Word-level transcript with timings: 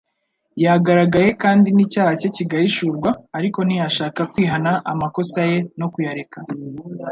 yagaragaye 0.63 1.29
kandi 1.43 1.67
n'icyaha 1.75 2.11
cye 2.21 2.29
kigahishurwa; 2.35 3.09
ariko 3.37 3.59
ntiyashaka 3.63 4.21
kwihana 4.31 4.71
amakosa 4.91 5.39
ye 5.49 5.57
no 5.79 5.87
kuyareka. 5.93 6.37